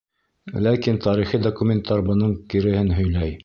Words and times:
Ләкин 0.67 0.97
тарихи 1.03 1.41
документтар 1.49 2.05
бының 2.11 2.33
киреһен 2.55 2.93
һөйләй. 3.01 3.37